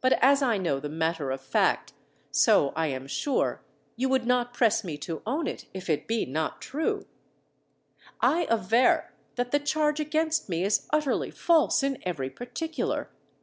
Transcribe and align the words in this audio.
But 0.00 0.14
as 0.22 0.40
I 0.40 0.56
know 0.56 0.80
the 0.80 0.88
matter 0.88 1.30
of 1.30 1.38
fact, 1.38 1.92
so 2.30 2.70
I 2.74 2.86
am 2.86 3.06
sure, 3.06 3.62
you 3.96 4.08
would 4.08 4.24
not 4.26 4.54
press 4.54 4.82
me 4.82 4.96
to 5.04 5.20
own 5.26 5.46
it 5.46 5.66
if 5.74 5.90
it 5.90 6.06
be 6.06 6.24
not 6.24 6.62
true; 6.62 7.04
I 8.22 8.46
aver 8.50 9.12
that 9.34 9.50
the 9.50 9.60
charge 9.60 10.00
against 10.00 10.48
me 10.48 10.64
is 10.64 10.86
utterly 10.90 11.30
false 11.30 11.82
in 11.82 11.98
every 12.02 12.30
particular. 12.30 13.10